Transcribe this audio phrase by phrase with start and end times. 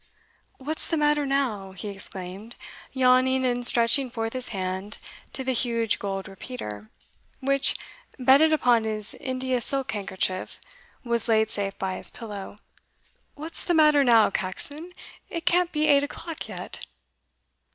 [0.57, 2.55] "What's the matter now?" he exclaimed,
[2.91, 4.97] yawning and stretching forth his hand
[5.33, 6.89] to the huge gold repeater,
[7.39, 7.75] which,
[8.17, 10.59] bedded upon his India silk handkerchief,
[11.03, 12.55] was laid safe by his pillow
[13.35, 14.91] "what's the matter now, Caxon?
[15.29, 16.83] it can't be eight o'clock yet."